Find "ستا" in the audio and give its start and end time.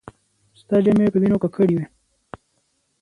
0.59-0.75